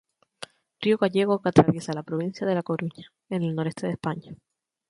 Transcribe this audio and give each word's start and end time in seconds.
Río 0.81 0.97
gallego 0.97 1.39
que 1.43 1.49
atraviesa 1.49 1.93
la 1.93 2.01
provincia 2.01 2.47
de 2.47 2.55
La 2.55 2.63
Coruña, 2.63 3.13
en 3.29 3.43
el 3.43 3.53
noroeste 3.53 3.85
de 3.85 3.93
España. 3.93 4.35